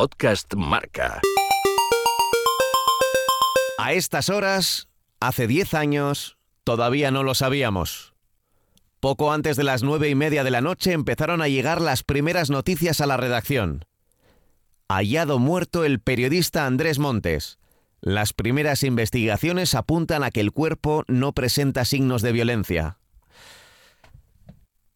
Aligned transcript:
Podcast 0.00 0.54
Marca. 0.54 1.20
A 3.78 3.94
estas 3.94 4.28
horas, 4.28 4.88
hace 5.18 5.48
10 5.48 5.74
años, 5.74 6.38
todavía 6.62 7.10
no 7.10 7.24
lo 7.24 7.34
sabíamos. 7.34 8.14
Poco 9.00 9.32
antes 9.32 9.56
de 9.56 9.64
las 9.64 9.82
nueve 9.82 10.08
y 10.08 10.14
media 10.14 10.44
de 10.44 10.52
la 10.52 10.60
noche 10.60 10.92
empezaron 10.92 11.42
a 11.42 11.48
llegar 11.48 11.80
las 11.80 12.04
primeras 12.04 12.48
noticias 12.48 13.00
a 13.00 13.06
la 13.06 13.16
redacción. 13.16 13.86
Hallado 14.88 15.40
muerto 15.40 15.84
el 15.84 15.98
periodista 15.98 16.64
Andrés 16.64 17.00
Montes. 17.00 17.58
Las 18.00 18.32
primeras 18.32 18.84
investigaciones 18.84 19.74
apuntan 19.74 20.22
a 20.22 20.30
que 20.30 20.38
el 20.38 20.52
cuerpo 20.52 21.02
no 21.08 21.32
presenta 21.32 21.84
signos 21.84 22.22
de 22.22 22.30
violencia. 22.30 22.98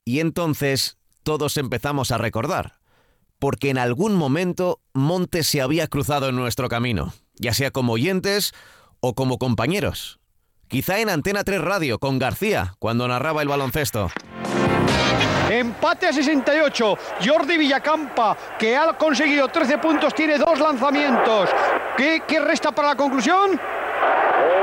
Y 0.05 0.21
entonces 0.21 0.97
todos 1.25 1.57
empezamos 1.57 2.13
a 2.13 2.19
recordar, 2.19 2.82
porque 3.43 3.71
en 3.71 3.79
algún 3.79 4.15
momento 4.15 4.79
Montes 4.95 5.49
se 5.49 5.61
había 5.61 5.89
cruzado 5.89 6.29
en 6.29 6.37
nuestro 6.37 6.69
camino, 6.69 7.13
ya 7.35 7.53
sea 7.53 7.73
como 7.73 7.95
oyentes 7.95 8.55
o 9.01 9.17
como 9.17 9.39
compañeros. 9.39 10.21
Quizá 10.69 11.01
en 11.01 11.11
Antena 11.11 11.43
3 11.43 11.61
Radio 11.61 11.99
con 11.99 12.21
García, 12.21 12.75
cuando 12.79 13.09
narraba 13.09 13.43
el 13.43 13.49
baloncesto. 13.49 14.13
Empate 15.51 16.07
a 16.07 16.13
68. 16.13 16.97
Jordi 17.27 17.59
Villacampa, 17.59 18.37
que 18.57 18.77
ha 18.77 18.97
conseguido 18.97 19.49
13 19.49 19.79
puntos, 19.79 20.15
tiene 20.15 20.39
dos 20.39 20.61
lanzamientos. 20.61 21.51
¿Qué, 21.97 22.23
qué 22.29 22.39
resta 22.39 22.71
para 22.71 22.91
la 22.91 22.97
conclusión? 22.97 23.59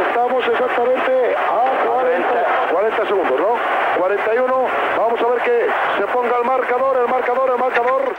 Estamos 0.08 0.42
exactamente 0.48 1.36
a 1.36 1.86
40, 1.86 2.70
40 2.72 3.08
segundos, 3.08 3.40
¿no? 3.42 4.00
41. 4.00 4.68
Vamos 4.98 5.20
a 5.20 5.28
ver 5.28 5.44
que 5.44 5.68
se 6.00 6.08
ponga 6.14 6.38
el 6.38 6.46
marcador, 6.46 6.98
el 6.98 7.12
marcador, 7.12 7.52
el 7.52 7.60
marcador. 7.60 8.16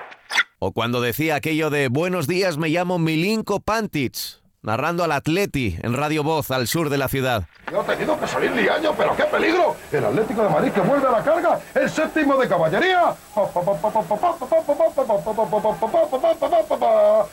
Cuando 0.75 1.01
decía 1.01 1.35
aquello 1.37 1.71
de 1.71 1.89
Buenos 1.89 2.27
días, 2.27 2.57
me 2.57 2.69
llamo 2.69 2.99
Milinko 2.99 3.61
Pantic, 3.61 4.15
narrando 4.63 5.03
al 5.03 5.13
Atleti 5.13 5.77
en 5.83 5.95
Radio 5.95 6.23
Voz 6.23 6.51
al 6.51 6.69
sur 6.69 6.91
de 6.91 6.99
la 6.99 7.09
ciudad. 7.09 7.45
No 7.73 7.81
ha 7.81 7.85
tenido 7.85 8.19
que 8.19 8.27
salir 8.27 8.53
Liaño, 8.53 8.95
pero 8.97 9.17
qué 9.17 9.25
peligro. 9.25 9.75
El 9.91 10.05
Atlético 10.05 10.43
de 10.43 10.49
Madrid 10.49 10.71
que 10.73 10.81
vuelve 10.81 11.09
a 11.09 11.11
la 11.13 11.25
carga, 11.25 11.59
el 11.75 11.91
séptimo 11.91 12.37
de 12.37 12.49
caballería. 12.49 13.15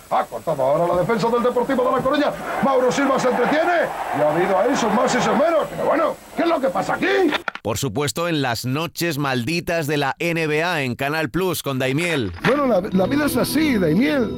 Ha 0.10 0.24
cortado 0.26 0.64
ahora 0.64 0.94
la 0.94 1.00
defensa 1.02 1.28
del 1.30 1.44
Deportivo 1.44 1.84
de 1.84 1.92
La 1.92 2.02
Coruña. 2.02 2.34
Mauro 2.64 2.92
Silva 2.92 3.20
se 3.20 3.30
entretiene 3.30 3.88
y 4.18 4.22
ha 4.22 4.34
habido 4.34 4.58
ahí 4.58 4.76
sus 4.76 4.92
más 4.94 5.14
y 5.14 5.22
sus 5.22 5.34
menos. 5.34 5.68
Pero 5.70 5.86
bueno, 5.86 6.16
¿qué 6.36 6.42
es 6.44 6.48
lo 6.48 6.60
que 6.60 6.70
pasa 6.70 6.96
aquí? 6.96 7.32
Por 7.62 7.78
supuesto, 7.78 8.28
en 8.28 8.42
las 8.42 8.66
noches 8.66 9.18
malditas 9.18 9.88
de 9.88 9.98
la 9.98 10.16
NBA 10.20 10.84
en 10.84 10.96
Canal 10.96 11.30
Plus 11.30 11.64
con 11.64 11.80
Daimiel. 11.80 12.32
Bueno, 12.46 12.68
la, 12.68 12.82
la 12.82 13.06
vida 13.08 13.26
es 13.26 13.36
así, 13.38 13.78
Daimiel. 13.78 14.30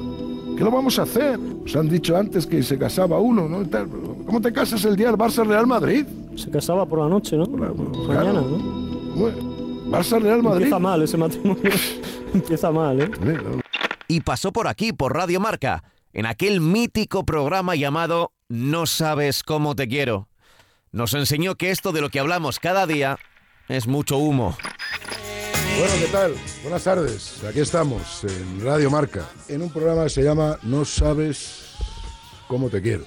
¿Qué 0.57 0.63
lo 0.63 0.71
vamos 0.71 0.99
a 0.99 1.03
hacer? 1.03 1.39
Os 1.63 1.75
han 1.75 1.87
dicho 1.87 2.17
antes 2.17 2.45
que 2.45 2.61
se 2.63 2.77
casaba 2.77 3.19
uno, 3.19 3.47
¿no? 3.47 3.63
¿Cómo 4.25 4.41
te 4.41 4.51
casas 4.51 4.83
el 4.83 4.95
día 4.95 5.07
del 5.07 5.15
Barça 5.17 5.45
Real 5.45 5.65
Madrid? 5.65 6.05
Se 6.35 6.49
casaba 6.49 6.85
por 6.85 6.99
la 6.99 7.07
noche, 7.07 7.37
¿no? 7.37 7.45
Claro, 7.49 7.75
Mañana, 7.75 8.41
¿no? 8.41 8.57
Bueno, 9.15 9.37
Barça 9.89 10.19
Real 10.19 10.43
Madrid. 10.43 10.63
Empieza 10.63 10.79
mal 10.79 11.01
ese 11.01 11.17
matrimonio. 11.17 11.63
Empieza 12.33 12.71
mal, 12.71 12.99
¿eh? 12.99 13.09
Y 14.07 14.21
pasó 14.21 14.51
por 14.51 14.67
aquí, 14.67 14.91
por 14.91 15.15
Radio 15.15 15.39
Marca, 15.39 15.83
en 16.13 16.25
aquel 16.25 16.59
mítico 16.61 17.25
programa 17.25 17.75
llamado 17.75 18.33
No 18.49 18.85
sabes 18.85 19.43
cómo 19.43 19.75
te 19.75 19.87
quiero. 19.87 20.27
Nos 20.91 21.13
enseñó 21.13 21.55
que 21.55 21.69
esto 21.69 21.91
de 21.91 22.01
lo 22.01 22.09
que 22.09 22.19
hablamos 22.19 22.59
cada 22.59 22.87
día 22.87 23.19
es 23.67 23.85
mucho 23.85 24.17
humo. 24.17 24.57
Bueno, 25.77 25.93
¿qué 25.99 26.07
tal? 26.11 26.33
Buenas 26.63 26.83
tardes. 26.83 27.43
Aquí 27.43 27.59
estamos 27.59 28.23
en 28.23 28.65
Radio 28.65 28.89
Marca, 28.89 29.29
en 29.47 29.61
un 29.61 29.69
programa 29.69 30.05
que 30.05 30.09
se 30.09 30.23
llama 30.23 30.57
No 30.63 30.83
sabes 30.85 31.75
cómo 32.47 32.69
te 32.69 32.81
quiero, 32.81 33.05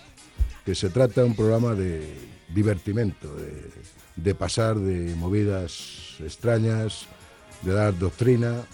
que 0.65 0.77
se 0.77 0.91
trata 0.91 1.23
de 1.23 1.27
un 1.27 1.35
programa 1.35 1.75
de 1.75 2.17
divertimento, 2.51 3.35
de, 3.35 3.71
de 4.15 4.35
pasar 4.37 4.77
de 4.77 5.17
movidas 5.17 6.15
extrañas, 6.21 7.07
de 7.63 7.73
dar 7.73 7.99
doctrina. 7.99 8.65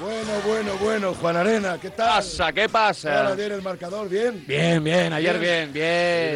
Bueno, 0.00 0.30
bueno, 0.46 0.70
bueno, 0.80 1.14
Juan 1.14 1.36
Arena, 1.36 1.76
¿qué 1.80 1.90
tal? 1.90 2.06
pasa? 2.08 2.52
¿Qué 2.52 2.68
pasa? 2.68 3.18
Ahora 3.22 3.34
viene 3.34 3.56
el 3.56 3.62
marcador, 3.62 4.08
¿bien? 4.08 4.44
Bien, 4.46 4.82
bien, 4.84 5.12
ayer 5.12 5.40
bien, 5.40 5.72
¿Te 5.72 5.78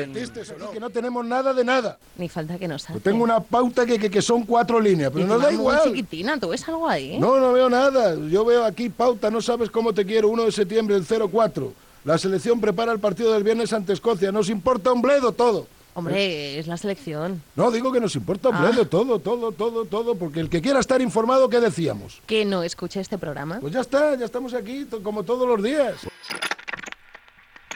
bien. 0.03 0.13
divertiste 0.13 0.53
o 0.55 0.59
no? 0.59 0.71
Que 0.73 0.81
no 0.81 0.91
tenemos 0.91 1.25
nada 1.25 1.55
de 1.55 1.65
nada. 1.65 1.97
Ni 2.17 2.29
falta 2.29 2.59
que 2.59 2.67
nos 2.67 2.83
hace. 2.85 2.95
Yo 2.95 3.01
tengo 3.01 3.23
una 3.23 3.39
pauta 3.39 3.87
que, 3.87 4.01
que, 4.01 4.11
que 4.11 4.21
son 4.21 4.43
cuatro 4.45 4.81
líneas, 4.81 5.13
pero 5.13 5.25
Y 5.25 5.29
no 5.29 5.39
da 5.39 5.45
muy 5.47 5.55
igual. 5.55 5.81
chiquitina, 5.85 6.41
¿tú 6.41 6.49
ves 6.49 6.67
algo 6.69 6.89
ahí? 6.89 7.19
No, 7.21 7.39
no 7.39 7.53
veo 7.53 7.71
nada. 7.71 8.17
Yo 8.29 8.45
veo 8.45 8.65
aquí 8.65 8.89
pauta, 8.89 9.31
no 9.31 9.41
sabes 9.41 9.71
cómo 9.71 9.93
te 9.95 10.05
quiero, 10.05 10.29
1 10.31 10.45
de 10.47 10.53
septiembre, 10.53 10.97
el 10.97 11.05
04. 11.07 11.73
La 12.05 12.19
selección 12.19 12.61
prepara 12.61 12.91
el 12.91 12.99
partido 12.99 13.33
del 13.33 13.45
viernes 13.45 13.73
ante 13.73 13.93
Escocia. 13.93 14.33
Nos 14.33 14.49
importa 14.49 14.91
un 14.93 15.03
bledo 15.03 15.31
todo. 15.31 15.69
Hombre, 15.95 16.59
es 16.59 16.67
la 16.67 16.77
selección. 16.79 17.43
No, 17.55 17.71
digo 17.71 17.93
que 17.93 18.01
nos 18.01 18.15
importa 18.17 18.49
un 18.49 18.57
Ah. 18.57 18.71
todo, 18.89 19.19
todo, 19.19 19.53
todo, 19.53 19.85
todo. 19.85 20.15
Porque 20.15 20.41
el 20.41 20.49
que 20.49 20.63
quiera 20.63 20.81
estar 20.81 21.01
informado, 21.03 21.49
¿qué 21.51 21.61
decíamos? 21.61 22.23
Que 22.27 22.45
no 22.47 22.63
escuche 22.63 23.01
este 23.01 23.19
programa. 23.19 23.59
Pues 23.61 23.75
ya 23.75 23.81
está, 23.81 24.17
ya 24.17 24.25
estamos 24.25 24.55
aquí 24.55 24.87
como 25.03 25.23
todos 25.23 25.47
los 25.47 25.63
días. 25.63 25.97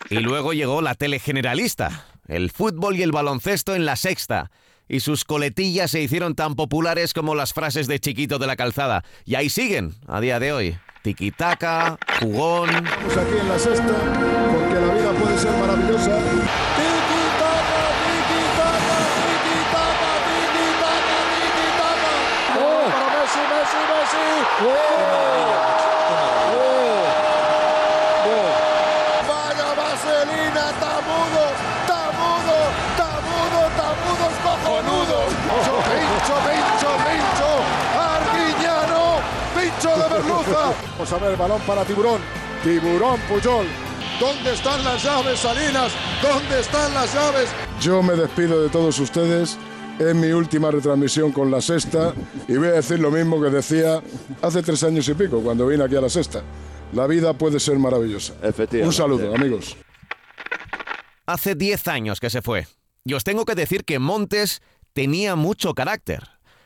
Y 0.08 0.20
luego 0.20 0.52
llegó 0.52 0.80
la 0.82 0.94
tele 0.94 1.18
generalista, 1.18 2.06
el 2.28 2.50
fútbol 2.50 2.96
y 2.96 3.02
el 3.02 3.12
baloncesto 3.12 3.74
en 3.74 3.84
la 3.84 3.96
sexta. 3.96 4.50
Y 4.88 5.00
sus 5.00 5.24
coletillas 5.24 5.90
se 5.90 6.00
hicieron 6.00 6.34
tan 6.36 6.54
populares 6.54 7.12
como 7.12 7.34
las 7.34 7.52
frases 7.52 7.88
de 7.88 7.98
Chiquito 7.98 8.38
de 8.38 8.46
la 8.46 8.54
Calzada. 8.56 9.04
Y 9.24 9.34
ahí 9.34 9.50
siguen, 9.50 9.94
a 10.06 10.20
día 10.20 10.38
de 10.38 10.52
hoy. 10.52 10.78
Tiquitaca, 11.02 11.98
jugón. 12.20 12.70
Estamos 12.70 13.16
aquí 13.16 13.38
en 13.40 13.48
la 13.48 13.58
sexta, 13.58 13.86
porque 14.52 14.74
la 14.86 14.94
vida 14.94 15.12
puede 15.12 15.38
ser 15.38 15.50
maravillosa. 15.52 16.18
Vamos 40.96 41.12
a 41.12 41.18
ver 41.18 41.32
el 41.32 41.36
balón 41.36 41.60
para 41.66 41.84
Tiburón. 41.84 42.22
Tiburón 42.64 43.20
Puyol. 43.28 43.66
¿Dónde 44.18 44.54
están 44.54 44.82
las 44.82 45.02
llaves, 45.02 45.40
Salinas? 45.40 45.92
¿Dónde 46.22 46.60
están 46.60 46.94
las 46.94 47.12
llaves? 47.12 47.50
Yo 47.82 48.02
me 48.02 48.14
despido 48.14 48.62
de 48.62 48.70
todos 48.70 48.98
ustedes. 48.98 49.58
Es 49.98 50.14
mi 50.14 50.28
última 50.28 50.70
retransmisión 50.70 51.32
con 51.32 51.50
la 51.50 51.60
sexta 51.60 52.14
y 52.48 52.56
voy 52.56 52.68
a 52.68 52.72
decir 52.72 52.98
lo 52.98 53.10
mismo 53.10 53.42
que 53.42 53.50
decía 53.50 54.02
hace 54.40 54.62
tres 54.62 54.82
años 54.84 55.06
y 55.08 55.14
pico 55.14 55.42
cuando 55.42 55.66
vine 55.66 55.84
aquí 55.84 55.96
a 55.96 56.00
la 56.00 56.08
sexta. 56.08 56.42
La 56.94 57.06
vida 57.06 57.34
puede 57.34 57.60
ser 57.60 57.78
maravillosa. 57.78 58.32
Un 58.82 58.92
saludo, 58.94 59.34
amigos. 59.34 59.76
Hace 61.26 61.54
10 61.54 61.88
años 61.88 62.20
que 62.20 62.30
se 62.30 62.40
fue. 62.40 62.68
Y 63.04 63.12
os 63.12 63.24
tengo 63.24 63.44
que 63.44 63.54
decir 63.54 63.84
que 63.84 63.98
Montes 63.98 64.62
tenía 64.94 65.36
mucho 65.36 65.74
carácter. 65.74 66.22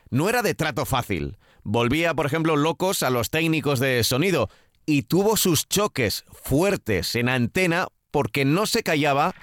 No 0.09 0.29
era 0.29 0.41
de 0.41 0.55
trato 0.55 0.85
fácil. 0.85 1.37
Volvía, 1.63 2.13
por 2.13 2.25
ejemplo, 2.25 2.55
locos 2.55 3.03
a 3.03 3.09
los 3.09 3.29
técnicos 3.29 3.79
de 3.79 4.03
sonido 4.03 4.49
y 4.85 5.03
tuvo 5.03 5.37
sus 5.37 5.67
choques 5.67 6.25
fuertes 6.31 7.15
en 7.15 7.29
antena 7.29 7.87
porque 8.09 8.45
no 8.45 8.65
se 8.65 8.83
callaba 8.83 9.33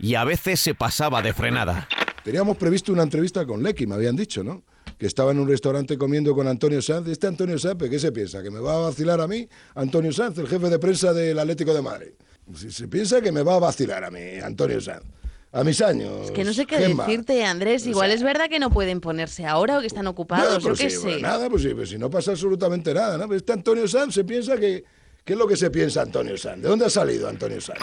y 0.00 0.14
a 0.14 0.24
veces 0.24 0.60
se 0.60 0.74
pasaba 0.74 1.22
de 1.22 1.32
frenada. 1.32 1.88
Teníamos 2.24 2.56
previsto 2.56 2.92
una 2.92 3.02
entrevista 3.02 3.46
con 3.46 3.62
Lecky, 3.62 3.86
me 3.86 3.94
habían 3.94 4.16
dicho, 4.16 4.44
¿no? 4.44 4.62
Que 4.98 5.06
estaba 5.06 5.30
en 5.30 5.38
un 5.38 5.48
restaurante 5.48 5.96
comiendo 5.96 6.34
con 6.34 6.48
Antonio 6.48 6.82
Sanz. 6.82 7.08
¿Este 7.08 7.26
Antonio 7.26 7.58
Sanz 7.58 7.78
qué 7.88 7.98
se 7.98 8.12
piensa? 8.12 8.42
¿Que 8.42 8.50
me 8.50 8.60
va 8.60 8.74
a 8.74 8.78
vacilar 8.78 9.20
a 9.20 9.28
mí? 9.28 9.48
Antonio 9.74 10.12
Sanz, 10.12 10.38
el 10.38 10.48
jefe 10.48 10.68
de 10.68 10.78
prensa 10.78 11.12
del 11.12 11.38
Atlético 11.38 11.74
de 11.74 11.82
Madrid. 11.82 12.10
Se 12.54 12.88
piensa 12.88 13.20
que 13.20 13.30
me 13.30 13.42
va 13.42 13.56
a 13.56 13.58
vacilar 13.58 14.04
a 14.04 14.10
mí, 14.10 14.40
Antonio 14.42 14.80
Sanz. 14.80 15.04
A 15.50 15.64
mis 15.64 15.80
años. 15.80 16.26
Es 16.26 16.30
que 16.30 16.44
no 16.44 16.52
sé 16.52 16.66
qué 16.66 16.76
Gemma. 16.76 17.06
decirte, 17.06 17.44
Andrés. 17.44 17.86
O 17.86 17.88
Igual 17.88 18.08
sea, 18.08 18.16
es 18.16 18.22
verdad 18.22 18.48
que 18.50 18.58
no 18.58 18.70
pueden 18.70 19.00
ponerse 19.00 19.46
ahora 19.46 19.78
o 19.78 19.80
que 19.80 19.86
están 19.86 20.04
Nada, 20.04 20.10
ocupados. 20.10 20.62
Yo 20.62 20.74
qué 20.74 20.90
sí, 20.90 20.96
sé. 20.96 21.20
nada, 21.20 21.48
pues 21.48 21.62
sí, 21.62 21.70
pues 21.74 21.88
si 21.88 21.98
no 21.98 22.10
pasa 22.10 22.32
absolutamente 22.32 22.92
nada, 22.92 23.16
¿no? 23.16 23.32
Este 23.34 23.52
Antonio 23.52 23.88
Sanz 23.88 24.14
se 24.14 24.24
piensa 24.24 24.56
que... 24.58 24.84
¿Qué 25.24 25.34
es 25.34 25.38
lo 25.38 25.46
que 25.46 25.56
se 25.56 25.70
piensa 25.70 26.02
Antonio 26.02 26.38
Sanz? 26.38 26.62
¿De 26.62 26.68
dónde 26.68 26.86
ha 26.86 26.90
salido 26.90 27.28
Antonio 27.28 27.60
Sanz? 27.60 27.80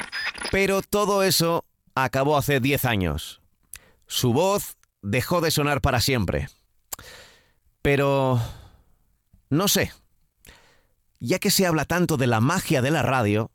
Pero 0.51 0.81
todo 0.81 1.21
eso 1.21 1.63
acabó 1.93 2.37
hace 2.37 2.59
10 2.59 2.85
años. 2.85 3.41
Su 4.07 4.33
voz 4.33 4.77
dejó 5.01 5.41
de 5.41 5.51
sonar 5.51 5.81
para 5.81 6.01
siempre. 6.01 6.49
Pero... 7.81 8.39
No 9.49 9.67
sé. 9.67 9.91
Ya 11.19 11.39
que 11.39 11.51
se 11.51 11.65
habla 11.65 11.85
tanto 11.85 12.17
de 12.17 12.27
la 12.27 12.41
magia 12.41 12.81
de 12.81 12.91
la 12.91 13.03
radio, 13.03 13.51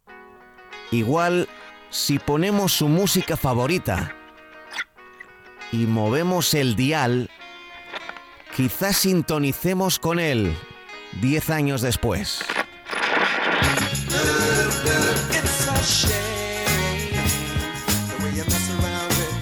igual 0.93 1.49
si 1.91 2.19
ponemos 2.19 2.73
su 2.73 2.89
música 2.89 3.37
favorita 3.37 4.15
y 5.73 5.87
movemos 5.87 6.55
el 6.55 6.77
dial, 6.77 7.29
quizás 8.57 8.99
sintonicemos 8.99 9.99
con 9.99 10.19
él 10.21 10.57
10 11.21 11.51
años 11.51 11.83
después. 11.83 12.41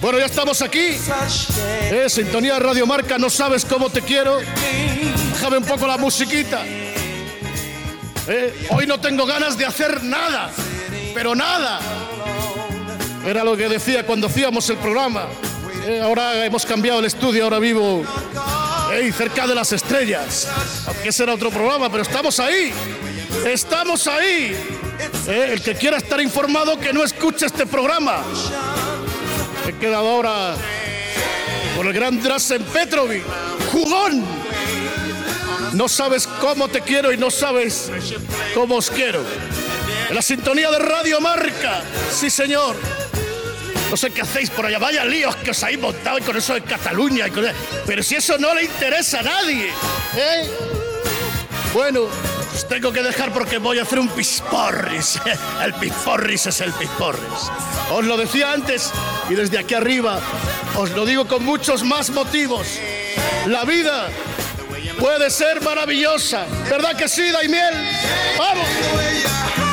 Bueno, 0.01 0.17
ya 0.17 0.25
estamos 0.25 0.61
aquí. 0.61 0.97
Eh, 1.91 2.05
sintonía 2.07 2.57
Radio 2.57 2.87
Marca, 2.87 3.17
no 3.17 3.29
sabes 3.29 3.65
cómo 3.65 3.89
te 3.89 4.01
quiero. 4.01 4.39
Déjame 5.33 5.57
un 5.57 5.65
poco 5.65 5.85
la 5.85 5.97
musiquita. 5.97 6.63
Eh, 8.27 8.67
hoy 8.69 8.87
no 8.87 8.99
tengo 8.99 9.25
ganas 9.25 9.57
de 9.57 9.65
hacer 9.65 10.03
nada, 10.03 10.51
pero 11.13 11.35
nada. 11.35 12.08
Era 13.25 13.43
lo 13.43 13.55
que 13.55 13.67
decía 13.67 14.05
cuando 14.05 14.27
hacíamos 14.27 14.69
el 14.69 14.77
programa. 14.77 15.27
Eh, 15.85 15.99
ahora 16.01 16.45
hemos 16.45 16.65
cambiado 16.65 16.99
el 16.99 17.05
estudio, 17.05 17.43
ahora 17.43 17.59
vivo 17.59 18.03
eh, 18.93 19.11
cerca 19.11 19.45
de 19.45 19.55
las 19.55 19.71
estrellas. 19.71 20.47
Aunque 20.87 21.09
ese 21.09 21.23
era 21.23 21.33
otro 21.33 21.49
programa, 21.49 21.89
pero 21.89 22.03
estamos 22.03 22.39
ahí. 22.39 22.71
Estamos 23.45 24.07
ahí. 24.07 24.55
Eh, 25.27 25.49
el 25.53 25.61
que 25.61 25.75
quiera 25.75 25.97
estar 25.97 26.19
informado 26.21 26.79
que 26.79 26.93
no 26.93 27.03
escuche 27.03 27.45
este 27.45 27.65
programa. 27.65 28.23
He 29.67 29.73
quedado 29.73 30.09
ahora 30.09 30.55
con 31.75 31.87
el 31.87 31.93
gran 31.93 32.21
Drasen 32.21 32.63
Petrovic. 32.63 33.23
¡Jugón! 33.71 34.25
No 35.73 35.87
sabes 35.87 36.25
cómo 36.25 36.67
te 36.67 36.81
quiero 36.81 37.11
y 37.11 37.17
no 37.17 37.29
sabes 37.29 37.91
cómo 38.55 38.75
os 38.75 38.89
quiero. 38.89 39.23
En 40.09 40.15
la 40.15 40.21
sintonía 40.23 40.71
de 40.71 40.79
Radio 40.79 41.21
Marca. 41.21 41.83
Sí, 42.11 42.31
señor. 42.31 42.75
No 43.91 43.95
sé 43.95 44.09
qué 44.09 44.21
hacéis 44.21 44.49
por 44.49 44.65
allá. 44.65 44.79
Vaya 44.79 45.05
líos 45.05 45.35
que 45.35 45.51
os 45.51 45.63
habéis 45.63 45.79
montado 45.79 46.17
y 46.17 46.21
con 46.21 46.35
eso 46.35 46.55
de 46.55 46.61
Cataluña. 46.61 47.27
y 47.27 47.31
Pero 47.85 48.01
si 48.01 48.15
eso 48.15 48.37
no 48.39 48.55
le 48.55 48.63
interesa 48.63 49.19
a 49.19 49.23
nadie. 49.23 49.67
¿eh? 50.15 50.49
Bueno, 51.73 52.07
os 52.55 52.67
tengo 52.67 52.91
que 52.91 53.03
dejar 53.03 53.31
porque 53.31 53.59
voy 53.59 53.77
a 53.77 53.83
hacer 53.83 53.99
un 53.99 54.09
pisporris. 54.09 55.19
El 55.63 55.75
pisporris 55.75 56.47
es 56.47 56.61
el 56.61 56.73
pisporris. 56.73 57.51
Os 57.91 58.03
lo 58.03 58.17
decía 58.17 58.51
antes 58.51 58.91
y 59.29 59.35
desde 59.35 59.59
aquí 59.59 59.75
arriba 59.75 60.19
os 60.75 60.89
lo 60.91 61.05
digo 61.05 61.27
con 61.27 61.45
muchos 61.45 61.83
más 61.83 62.09
motivos. 62.09 62.79
La 63.45 63.63
vida 63.63 64.09
puede 64.99 65.29
ser 65.29 65.61
maravillosa. 65.61 66.47
¿Verdad 66.67 66.95
que 66.95 67.07
sí, 67.07 67.29
Daimiel? 67.29 67.73
¡Vamos! 68.39 69.68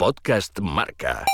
Podcast 0.00 0.56
Marca. 0.64 1.28